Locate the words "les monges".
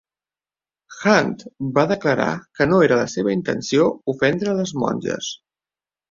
4.61-5.29